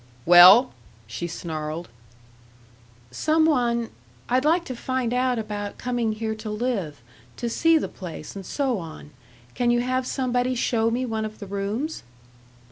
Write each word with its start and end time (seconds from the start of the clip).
"Well?" 0.25 0.71
she 1.05 1.27
snarled. 1.27 1.87
"Some 3.11 3.45
one 3.45 3.91
I'd 4.29 4.43
like 4.43 4.65
to 4.65 4.75
find 4.75 5.13
out 5.13 5.37
about 5.37 5.77
coming 5.77 6.13
here 6.13 6.33
to 6.33 6.49
live 6.49 7.03
to 7.37 7.47
see 7.47 7.77
the 7.77 7.87
place, 7.87 8.35
and 8.35 8.43
so 8.43 8.79
on. 8.79 9.11
Can 9.53 9.69
you 9.69 9.81
have 9.81 10.07
somebody 10.07 10.55
show 10.55 10.89
me 10.89 11.05
one 11.05 11.23
of 11.23 11.37
the 11.37 11.45
rooms?" 11.45 12.01